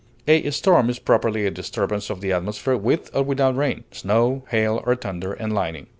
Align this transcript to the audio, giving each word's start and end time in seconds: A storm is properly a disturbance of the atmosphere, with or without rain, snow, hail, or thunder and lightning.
A 0.27 0.49
storm 0.49 0.89
is 0.89 0.97
properly 0.97 1.45
a 1.45 1.51
disturbance 1.51 2.09
of 2.09 2.21
the 2.21 2.31
atmosphere, 2.33 2.75
with 2.75 3.15
or 3.15 3.21
without 3.21 3.55
rain, 3.55 3.83
snow, 3.91 4.45
hail, 4.49 4.81
or 4.83 4.95
thunder 4.95 5.33
and 5.33 5.53
lightning. 5.53 5.85